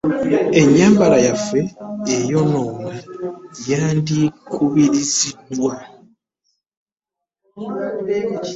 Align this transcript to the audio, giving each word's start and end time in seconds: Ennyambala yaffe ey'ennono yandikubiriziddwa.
Ennyambala 0.59 1.17
yaffe 1.27 1.59
ey'ennono 2.13 2.65
yandikubiriziddwa. 3.69 5.73